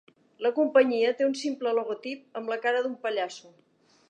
La 0.45 0.51
companyia 0.55 1.11
té 1.19 1.27
un 1.27 1.37
simple 1.43 1.75
logotip 1.81 2.41
amb 2.43 2.53
la 2.55 2.61
cara 2.65 2.85
d'un 2.89 3.01
pallasso. 3.07 3.55